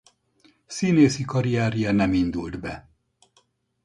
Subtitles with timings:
[0.65, 2.89] Színészi karrierje nem indult be.